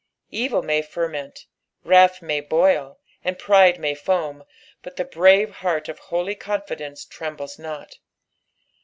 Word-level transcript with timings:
Evil 0.31 0.63
may 0.63 0.81
ferment, 0.81 1.45
wrath 1.83 2.23
may 2.23 2.39
boil, 2.41 2.97
and 3.23 3.37
pride 3.37 3.77
may 3.79 3.93
foam, 3.93 4.45
but 4.81 4.95
the 4.95 5.05
brave 5.05 5.51
heart 5.57 5.87
of 5.87 5.99
holy 5.99 6.33
confidence 6.33 7.05
trembles 7.05 7.59
not. 7.59 7.99